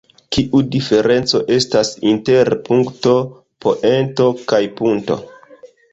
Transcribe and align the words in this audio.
Kiu 0.35 0.59
diferenco 0.75 1.41
estas 1.57 1.91
inter 2.13 2.51
punkto, 2.71 3.13
poento 3.67 4.31
kaj 4.53 4.63
punto? 4.81 5.21